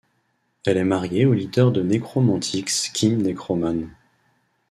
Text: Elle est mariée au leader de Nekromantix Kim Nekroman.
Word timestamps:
Elle 0.65 0.77
est 0.77 0.83
mariée 0.83 1.27
au 1.27 1.33
leader 1.33 1.71
de 1.71 1.83
Nekromantix 1.83 2.89
Kim 2.89 3.21
Nekroman. 3.21 3.87